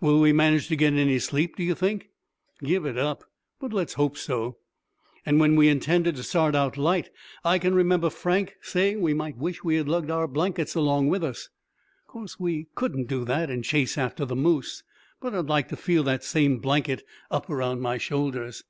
[0.00, 2.10] Will we manage to get any sleep, do you think?"
[2.62, 3.24] "Give it up;
[3.58, 4.58] but let's hope so."
[5.26, 7.10] "And when we intended to start out light,
[7.44, 11.24] I can remember Frank saying we might wish we had lugged our blankets along with
[11.24, 11.48] us.
[12.06, 14.84] 'Course we, couldn't do that, and chase after the moose;
[15.20, 17.02] but I'd like to feel that same blanket
[17.32, 18.62] up around my shoulders."